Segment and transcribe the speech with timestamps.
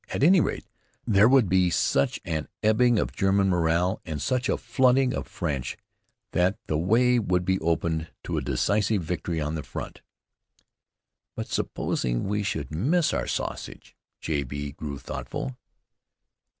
[0.09, 0.67] At any rate,
[1.05, 5.77] there would be such an ebbing of German morale, and such a flooding of French,
[6.31, 10.01] that the way would be opened to a decisive victory on that front.
[11.35, 13.95] But supposing we should miss our sausage?
[14.19, 14.41] J.
[14.41, 14.71] B.
[14.71, 15.55] grew thoughtful.